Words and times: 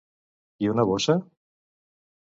I 0.65 0.71
una 0.73 0.87
bossa? 0.93 1.19